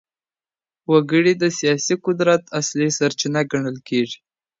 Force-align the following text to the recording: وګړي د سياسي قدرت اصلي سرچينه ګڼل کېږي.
وګړي 0.91 1.33
د 1.37 1.43
سياسي 1.59 1.95
قدرت 2.05 2.41
اصلي 2.59 2.89
سرچينه 2.97 3.41
ګڼل 3.51 3.77
کېږي. 3.89 4.17